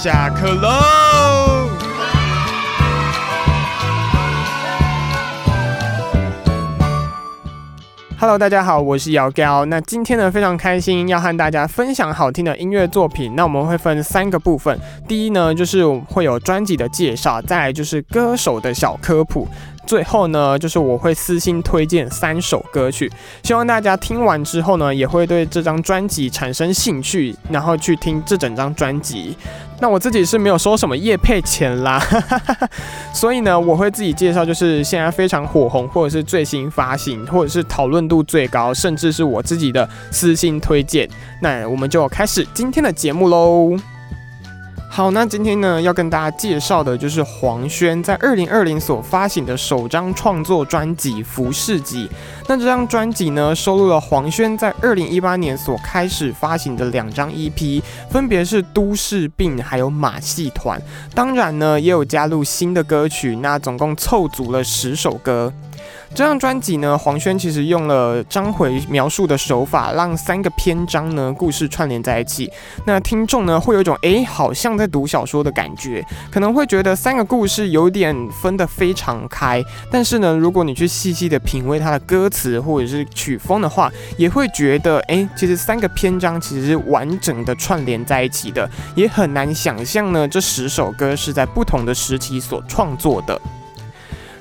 [0.00, 0.68] 下课喽。
[8.20, 9.64] Hello，大家好，我是姚 Gal。
[9.64, 13.34] 那今天呢，非常开心要和大家分享好听的音乐作品。
[13.34, 19.48] 那我们会分三个部分，第一呢，就是会有专辑的介绍，再来就是歌手的小科普。
[19.88, 23.10] 最后呢，就是我会私心推荐三首歌曲，
[23.42, 29.34] 希望大家听完之后呢，也会对这张专辑产生兴趣，然后去听这整张专辑。
[29.80, 31.98] 那我自己是没有收什么叶配钱啦，
[33.14, 41.08] 所以呢，我会自己介绍，就是现在非常火红，或者是最新发行，或者是讨论度最高，甚至是我自己的私心推荐。
[41.40, 43.97] 那我们就开始今天的节目喽。
[44.90, 52.08] 好，那今天呢要跟大家介绍的就是黄轩在二零二零所发行的首张创作专辑《服饰集》。
[52.48, 60.80] 那这张专辑呢收录了黄轩在二零一八年所开始发行的两张 EP，分别是《都市病》还有《马戏团》。
[61.14, 65.52] 当然呢也有加入新的歌曲，那总共凑足了十首歌。
[66.14, 72.50] 这张专辑呢，黄轩其实用了章回描述的手法，让三个篇章呢故事串联在一起。
[72.86, 79.62] 那听众呢会有一种诶，好像在读小说的感觉，可能会觉得三个故事有点分得非常开。
[79.90, 93.40] 但是呢，如果你去细细的品味它的歌词或者是曲风的话，也会觉得诶，其实三个篇章其实是完整的串联在一起的，也很难想象呢这十首歌是在不同的时期所创作的。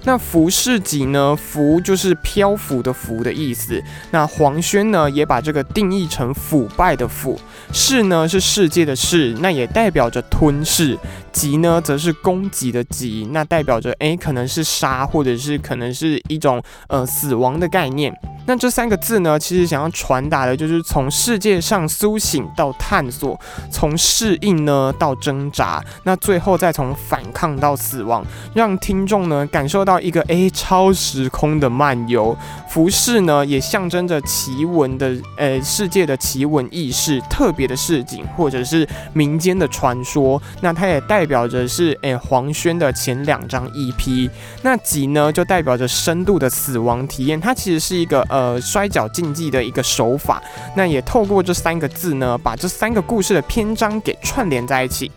[0.08, 1.36] 那浮世集呢？
[1.36, 3.84] 浮就是漂浮的浮的意思。
[4.10, 7.38] 那黄轩呢，也把这个定义成腐败的腐。
[7.74, 10.98] 世呢是世界的世，那也代表着吞噬。
[11.38, 18.12] 集呢，则是攻击的集，那代表着诶，可能是杀，或者是可能是一种呃死亡的概念。
[18.48, 28.26] 那这三个字呢，其实想要传达的就是从世界上苏醒到探索，从适应呢到挣扎，那最后再从反抗到死亡，
[28.56, 32.36] 让听众呢感受到一个诶超时空的漫游。
[32.70, 40.42] 服饰呢，也象征着奇闻的呃世界的奇闻异事、特别的市井，或者是民间的传说。
[40.62, 44.30] 那它也代表着是诶黄轩的前两张 EP。
[44.62, 47.40] 那集呢，就代表着深度的死亡体验。
[47.40, 50.42] 它其实是一个呃摔跤竞技的一个手法。
[50.76, 55.12] 那也透过这三个字呢，把这三个故事的篇章给串联在一起。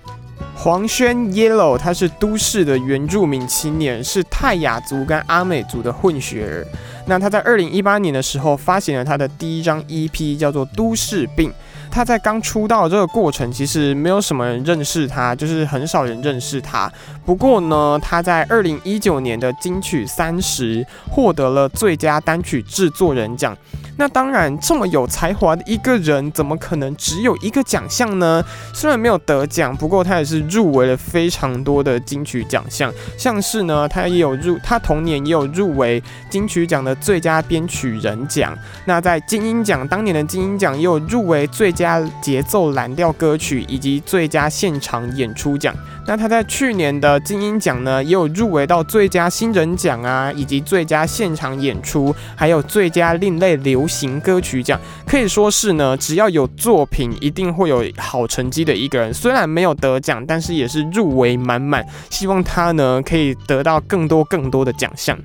[0.54, 6.66] 黄轩 Yellow，他是都市的原住民青年，是泰雅族跟阿美族的混血儿。
[7.06, 11.50] 那他在二零一八年的时候发行了他的第一张 EP，叫做《都市病》。
[11.90, 16.90] 他在刚出道这个过程，其实没有什么人认识他，就是很少人认识他。
[17.24, 23.56] 不过呢，他在二零一九年的金曲三十获得了最佳单曲制作人奖。
[23.96, 28.42] 那当然，这么有才华的一个人，怎么可能只有一个奖项呢？
[28.72, 38.56] 虽然没有得奖，不过他也是入围了非常多的金曲奖项，像是呢，他也有入，他同年也有入围金曲奖的最佳编曲人奖。
[38.86, 45.74] 那在金鹰奖当年的金鹰奖也有入围最佳节奏蓝调歌曲以及最佳现场演出奖。
[46.06, 53.86] 那他在去年的金鹰奖呢，也有入围到最佳新人奖啊，以及最佳现场演出，还有最佳另类流。
[53.86, 59.12] 行歌曲奖可以说是呢，只要有作品，一定会有好成绩的一个人。
[59.12, 61.84] 虽然没有得奖，但是也是入围满满。
[62.08, 65.18] 希望他呢可以得到更多更多的奖项。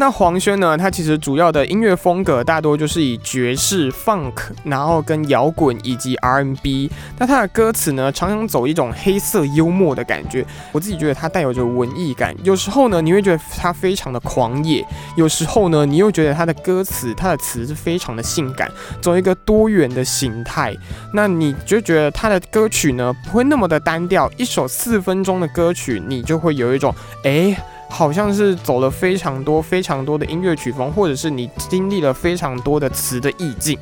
[0.00, 0.78] 那黄轩呢？
[0.78, 4.32] 他其实主要的音乐风格大多就是以爵士、funk，
[4.64, 6.90] 然后跟摇滚以及 R&B。
[7.18, 10.42] 那他的歌词呢，常常走一种黑色幽默的感觉。
[10.72, 12.34] 我自己觉得他带有着文艺感。
[12.42, 14.82] 有时候呢，你会觉得他非常的狂野；
[15.18, 18.72] 有时候呢，你又觉得他的歌词，他的词是非常的性感，
[19.02, 20.74] 走一个多元的形态。
[21.12, 24.30] 那你就觉得他的歌曲呢，不会那么的单调。
[24.38, 26.94] 一首四分钟的歌曲，你就会有一种
[27.24, 27.54] 哎。
[27.90, 33.78] 好像是走了非常多、非常多的音乐曲风，或者是你经历了非常多的词的意境。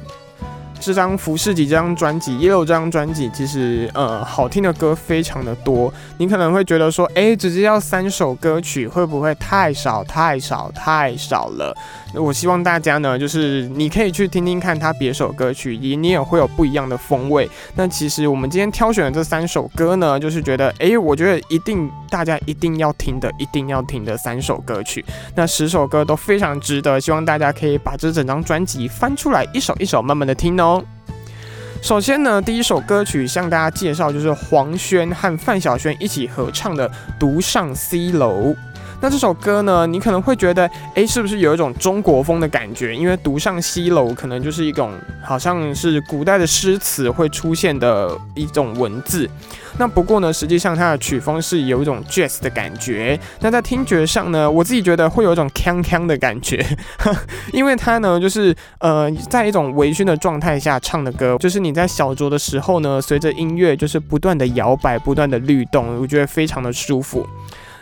[0.80, 5.92] 这张《服饰集》这张专辑，也有这张专辑，其实呃，好听的歌非常的多。
[6.18, 11.76] 你可能会觉得说，哎，只是要三首歌曲，会不会太少、太少、太少了？
[12.14, 17.48] 我希望大家呢，就是你可以去听听看他别首歌曲，也你也会有不一样的风味。
[17.74, 25.04] 那其实我们今天挑选的这三首歌呢，就是觉得，哎，我觉得一定大家一定要听的，一定要听的三首歌曲。
[25.34, 30.67] 那十首歌都非常值得，希望大家可以把这整张专辑翻出来，一首一首慢慢的听哦。
[31.80, 36.88] 首先呢，第一首歌曲向大家介绍就是黄轩和范晓萱一起合唱的
[37.18, 38.48] 《独上西楼》。
[39.00, 42.94] 那这首歌呢，你可能会觉得，诶，是不是有一种中国风的感觉？
[42.94, 44.92] 因为独上西楼可能就是一种
[45.24, 49.28] 好像是古代的诗词会出现的一种文字。
[49.78, 53.18] 那不过呢，实际上它的曲风是有一种 jazz 的感觉。
[53.40, 56.64] 那在听觉上呢，我自己觉得会有一种锵锵的感觉，
[57.52, 67.24] 因为它呢就是呃在一种微醺的状态下唱的歌，就是你在小酌的时候呢，随着音乐就是不断的摇摆、不断的律动，我觉得非常的舒服。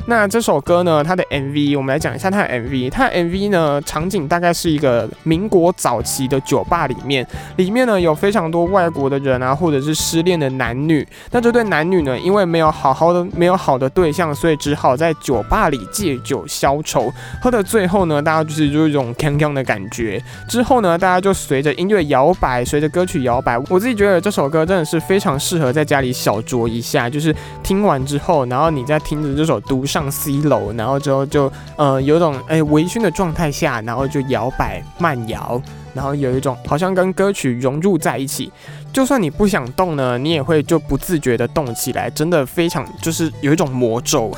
[0.09, 1.03] 那这首歌呢？
[1.03, 2.89] 它的 MV，我们来讲一下它的 MV。
[2.91, 7.27] 它的 MV 呢，场景大概是一个民国早期的酒吧里面，
[7.57, 11.05] 里面呢有非常多外国的人啊，或者是失恋的男女。
[11.33, 17.13] 那这对男女呢，因为没有好好的、没有好的对象，所以只好在酒吧里借酒消愁。
[17.43, 20.23] 喝的最后呢，大家就是就一种锵锵的感觉。
[20.49, 23.59] 之后呢，大家就随着音乐摇摆，随着歌曲摇摆。
[23.69, 29.85] 我自己觉得这首歌真的是非常适合在家里小酌一下，就是听完之后，然后你再听着这首独。
[29.97, 35.59] 上 C 楼，然后之后就呃有种哎微醺的状态下，然后就摇摆慢摇，
[35.95, 38.53] 然后有一种好像跟歌曲融入在一起。
[38.93, 44.31] 就算你不想动呢，你也会就不自觉的动起来，真的非常就是有一种魔咒。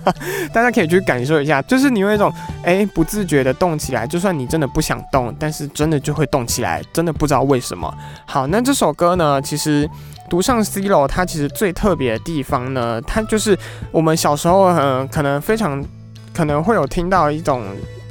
[0.52, 2.32] 大家可以去感受一下，就是你有一种
[2.64, 7.92] 哎不自觉的动起来，就算你真的不想动，但是真的就会动起来，真的不知道为什么。
[8.24, 9.86] 好，那这首歌呢，其实。
[10.32, 13.54] 独上 C 楼，它其实最特别的地方呢，它就是
[13.90, 15.84] 我们小时候呃，可能非常
[16.32, 17.62] 可能会有听到一种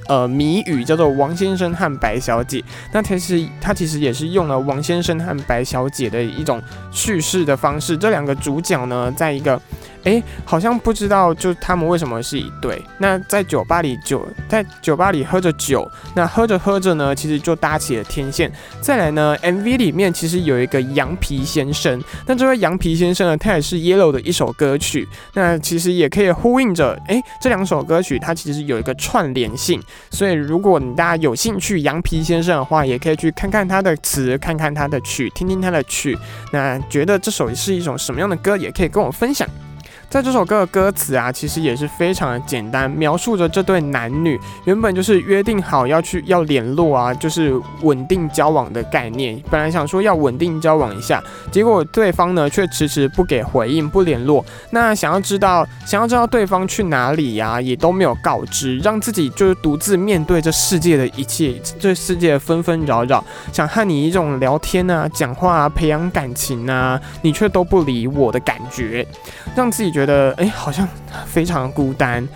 [0.08, 2.64] 呃谜语，叫做王先生和白小姐。
[2.94, 9.60] 那其实它其实也是用了王先生和白小姐的一种叙事的方式，这两个主角呢，在一个。
[10.03, 12.81] 哎，好像不知道，就他们为什么是一对？
[12.98, 18.51] 那在酒吧里酒，在酒吧里喝着酒，那喝着喝着呢，其实就搭起了天线。
[18.81, 29.81] 再来呢，MV 里面其实有一个羊皮先生，那这位羊皮先生呢，他也是 Yellow 的一首歌曲，那其实也可以呼应着，哎，这两首歌曲它其实有一个串联性。
[30.09, 36.18] 所以如果你大家有兴趣羊皮先生的话，也可以去看看他的词，看看他的曲，听听他的曲。
[36.51, 39.48] 那觉得这首是一种什么样的歌，也可以跟我分享。
[40.12, 49.42] 在这首歌的歌词啊，其实也是非常的简单，描述着这对男女原本就是约定好要去要联络啊，就是稳定交往的概念。
[49.50, 54.44] 本来想说要稳定交往一下，结果对方呢却迟迟不给回应，不联络。
[54.72, 63.24] 那想要知道想要知道对方去哪里呀，也都没有告知，让自己就是独自面对这世界的一切，这世界的纷纷扰扰，
[63.54, 69.08] 想和你一种聊天啊、讲话啊、培养感情啊，你却都不理我的感觉，
[69.56, 70.00] 让自己觉。
[70.01, 70.88] 觉得哎，好像
[71.27, 72.27] 非常孤单，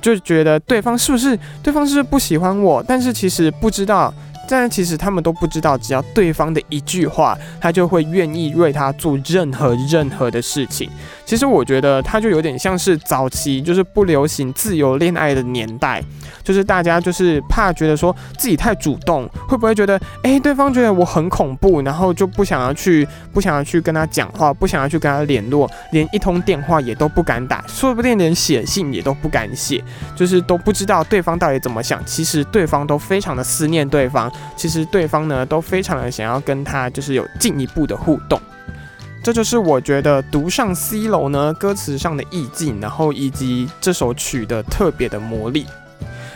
[0.00, 2.82] 就觉得对方是不是对方是不是不喜欢我？
[2.82, 4.12] 但是其实不知道。
[4.48, 10.88] 但其实他们都不知道，只要对方的一句话，他就会愿意为他做任何任何的事情。
[11.26, 16.02] 其实我觉得他就有点像是早期就是不流行自由恋爱的年代，
[16.42, 29.82] 就是大家就是怕觉得说自己太主动，会不会觉得哎对方觉得我很恐怖，然后就不想要去不想要去跟他讲话，不想要去跟他联络，连一通电话也都不敢打，说不定连写信也都不敢写，
[30.16, 32.04] 就是都不知道对方到底怎么想。
[32.04, 34.30] 其实对方都非常的思念对方。
[34.56, 38.40] 其实对方呢都非常的想要跟他就是有进一步的互动，
[39.22, 45.66] 这就是我觉得独上西楼呢歌词上的意境，然后以及这首曲的特别的魔力。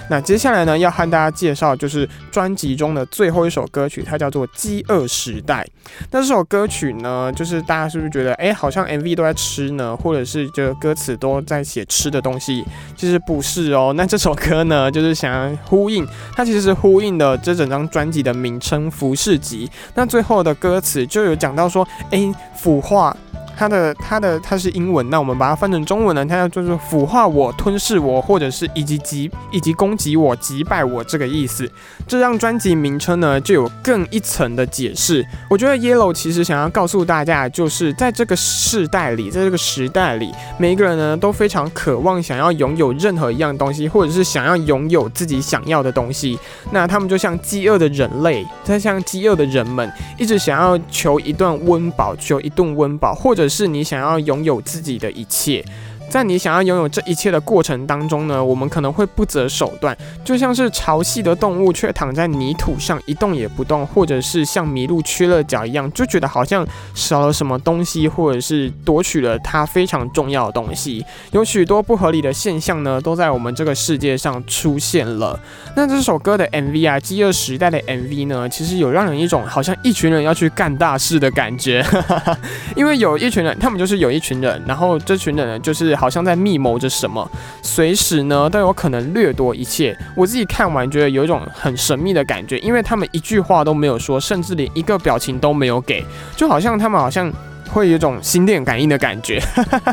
[0.09, 5.67] 那接下来呢，要和大家介绍就是专辑中的最后一首歌曲，它叫做《饥饿时代》。
[6.11, 12.65] 那这首歌曲呢，就是大家是不是觉得，哎，好像 MV 都在吃呢，或者是就歌词都在写吃的东西？
[12.97, 13.93] 其实不是哦。
[13.97, 19.67] 那这首歌呢，就是想要呼应，它其实是呼应的这整张专辑的名称《服饰集》。
[19.95, 23.17] 那最后的歌词就有讲到说，哎，腐化。
[23.57, 26.27] 它的它的它是英文，那我们把它翻成中文呢？
[26.27, 31.67] 它就是腐化我、吞噬我，或者是以及击以及攻击我、击败我这个意思。
[32.07, 35.27] 这张专辑名称呢，就有更一层的解释。
[35.49, 46.39] 我觉得 Yellow 其实想要告诉大家，就是在这个世代里，在这个时代里，每一个人呢都非常渴望想要拥有任何一样东西，或者是想要拥有自己想要的东西。
[46.71, 53.46] 那他们就像饥饿的人类，在像饥饿的人们，一直想要求一段温饱，求一顿温饱，或者。
[53.49, 55.65] 是你想要拥有自己的一切。
[56.09, 59.95] 在你想要拥有这一切的过程当中呢，我们可能会不择手段，
[60.25, 71.05] 就像是潮汐的动物却躺在泥土上一动也不动，或者是像麋鹿缺了脚一样，就觉得好像少了什么东西，或者是夺取了它非常重要的东西。
[71.33, 75.39] 有许多不合理的现象呢，都在我们这个世界上出现了。
[75.75, 81.85] 那这首歌的 MV 啊，饥饿时代的 MV 呢，其实有让人一种好像一群人要去干大事的感觉，
[82.77, 85.96] 因为有一群人，他们就是有一群人，然后这群人呢，就是。
[85.97, 87.29] 好像在密谋着什么，
[87.63, 89.97] 随时呢都有可能掠夺一切。
[90.15, 96.05] 我自己看完觉得有一种很神秘的感觉，因为他们一句话都没有说，甚至连一个表情都没有给，
[96.37, 97.33] 就好像他们好像。
[97.73, 99.43] 会有一种心电感应的感觉，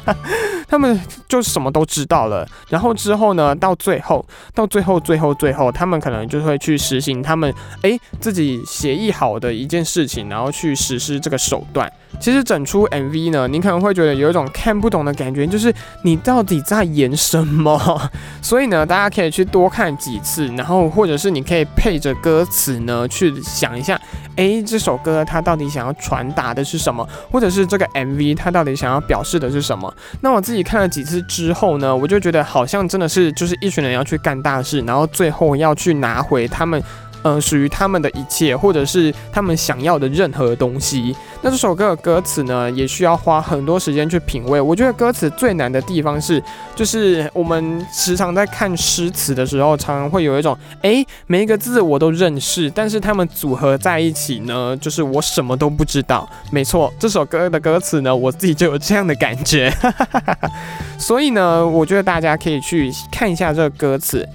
[0.69, 2.48] 他们就什么都知道了。
[2.69, 11.91] 然后之后呢，到最后，到最后，最后，最后，他们可能就会去实行他们诶自己协议好的一件事情，然后去实施这个手段。
[12.24, 18.01] 其实整出 MV 呢，你可能会觉得有一种看不懂的感觉，就是你到底在演什么？
[18.42, 24.00] 所以呢，大家可以去多看几次，然后或者是你可以配着歌词呢去想一下，
[24.38, 29.94] 诶，这首歌它到底想要传达的是什么，或者是这个 MV 它到底想要表示的是什么？
[30.22, 36.82] 那我自己看了几次之后呢，我就觉得好像真的是就是一群人要去干大事，然后最后要去拿回他们。
[37.24, 41.15] 呃，属于他们的一切，或者是他们想要的任何东西。
[41.42, 44.62] 那这首歌的歌词呢，也需要花很多时间去品味。
[44.62, 46.42] 我觉得歌词最难的地方是，
[46.75, 56.30] 就是我们时常在看诗词的时候，常常会有一种，哎，每一个字我都认识，但是他们组合在一起呢，就是我什么都不知道。
[56.51, 59.74] 没错，这首歌的歌词呢，我自己就有这样的感觉。
[61.00, 64.27] 所以呢，我觉得大家可以去看一下这个歌词。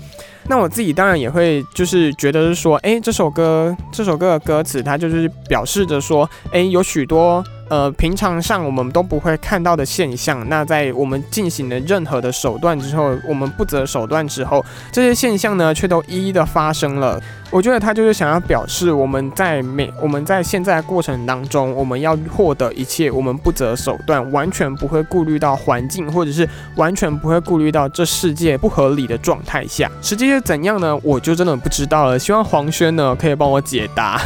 [0.49, 7.45] 那我自己当然也会，就是觉得是说，哎，这首歌，这首歌的歌词，它就是表示着说，哎，有许多。
[7.69, 17.21] 呃，平常上我们都不会看到的现象，那在我们进行了任何的手段之后，我们不择手段之后，这些现象呢，却都一一的发生了。
[17.51, 30.99] 我觉得他就是想要表示，我们在每我们在现在过程当中，我们要获得一切，我们不择手段，完全不会顾虑到环境，或者是完全不会顾虑到这世界不合理的状态下，实际是怎样呢？
[31.03, 32.19] 我就真的不知道了。
[32.19, 34.21] 希望黄轩呢可以帮我解答。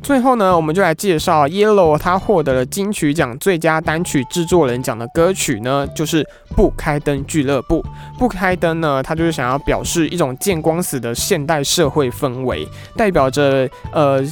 [0.00, 6.24] 最后呢，我们就来介绍 Yellow，他获得了金曲奖最佳单曲制作人奖的歌曲呢，就是
[6.56, 7.82] 《不开灯俱乐部》。
[8.18, 14.24] 不开灯呢，他就是想要表示一种见光死的现代社会氛围，代表着呃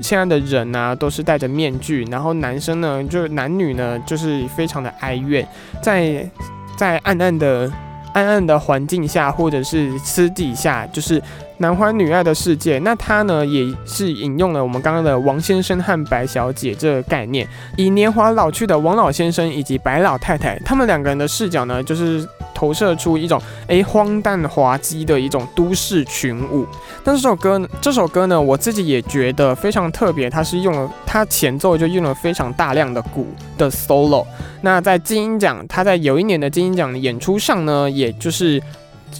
[0.00, 5.46] 现在的人呢都是戴着面具，然后男生呢就是男女呢就是非常的哀怨，
[5.80, 6.28] 在
[6.76, 7.70] 在暗暗的
[8.14, 11.22] 暗暗的环境下，或者是私底下，就是。
[11.60, 26.66] 男欢女爱的世界，那他呢也是引用了我们刚刚的王先生和白小姐这个概念，以年华老去的王老先生以及白老太太，他们两个人的视角呢，就是投射出一种诶荒诞滑稽的一种都市群舞。
[27.04, 33.26] 但这首歌，这首歌呢，我自己也觉得非常特别，它是用了它前奏就用了非常大量的鼓
[33.58, 34.24] 的 solo。
[34.62, 38.58] 那在金鹰奖，他在有一年的金鹰奖演出上呢，也就是。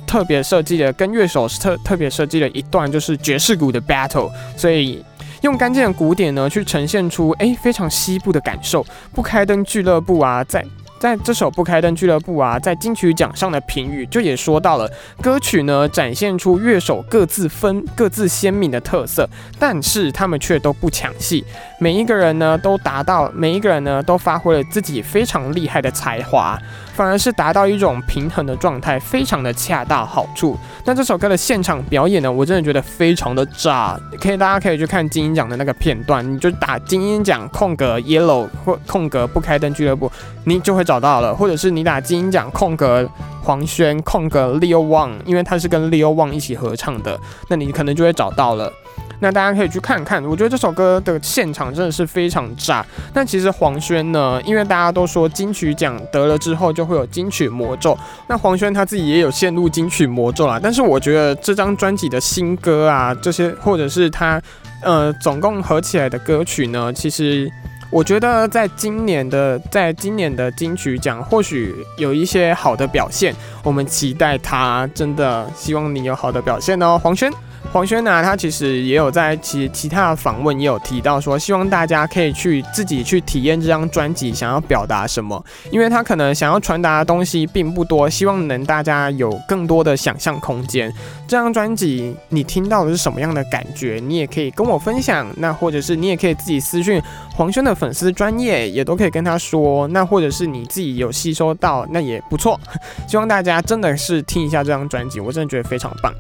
[0.07, 5.05] 特别设计的跟乐手特特别设计了一段就是爵士鼓的 battle，所以
[5.43, 8.85] 用干净的鼓点呢去呈现出诶非常西部的感受。
[9.13, 10.65] 不开灯俱乐部啊，在。
[11.00, 14.87] 在这首《不开灯俱乐部》啊，在金曲奖上的评语就也说到了，
[15.23, 19.26] 歌曲呢展现出乐手各自分各自鲜明的特色，
[19.59, 21.42] 但是他们却都不抢戏，
[21.78, 26.61] 每一个人呢都达到，每一个人呢都发挥了自己非常厉害的才华，
[26.92, 30.54] 反而是达到一种平衡的状态，非常的恰到好处。
[30.85, 40.12] 那这首歌的现场表演呢，我真的觉得非常的炸，可以大家可以去看金鹰奖的那个片段，你就打金鹰奖空格 yellow 或空格不开灯俱乐部，
[40.45, 40.85] 你就会。
[40.91, 43.09] 找到了，或者是你打金鹰奖空格
[43.45, 47.17] 黄轩空格 Leo Wang，因为他是跟 Leo Wang 一起合唱的，
[47.47, 48.73] 那你可能就会找到了。
[49.21, 52.85] 那大家可以去看看，我觉得这首歌的现场真的是非常炸。
[53.15, 60.59] 但其实黄轩呢，因为大家都说金曲奖得了之后就会有金曲魔咒，那黄轩他自己也有陷入金曲魔咒啦。
[60.61, 64.43] 但是我觉得这张专辑的新歌啊，这些或者是他
[64.83, 67.49] 呃总共合起来的歌曲呢，其实。
[67.91, 77.31] 我觉得在今年的，在今年的金曲奖，或许有一些好的表现，我们期待他，真的希望你有好的表现哦，黄轩。
[77.73, 90.93] 黄轩呢，他其实也有在其其他的访问也有提到说，希望大家可以去自己去体验这张专辑想要表达什么，因为他可能想要传达的东西并不多，希望能大家有更多的想象空间。
[91.29, 94.01] 这张专辑你听到的是什么样的感觉？
[94.05, 97.01] 你也可以跟我分享，那或者是你也可以自己私讯
[97.41, 99.89] 黄轩的粉丝专业，也都可以跟他说。
[99.89, 102.61] 那或者是你自己有吸收到，那也不错。
[103.09, 106.13] 希望大家真的是听一下这张专辑，我真的觉得非常棒。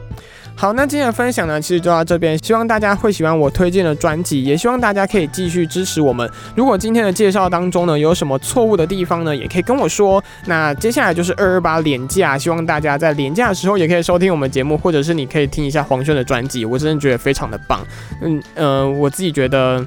[0.56, 2.42] 好，那今天的分享呢，其实就到这边。
[2.42, 6.26] 希望大家会喜欢我推荐的专辑，也希望大家可以继续支持我们。
[6.56, 10.24] 如果今天的介绍当中呢，有什么错误的地方呢，也可以跟我说。
[10.46, 17.86] 那接下来就是二二八廉价，希望大家在廉价的时候也可以收听我们节目，或者是你可以听一下黄轩的专辑，我真的觉得非常的棒。
[18.22, 19.86] 嗯嗯，我自己觉得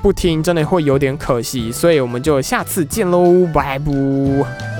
[0.00, 4.77] 不听真的会有点可惜，所以我们就下次见喽，拜拜。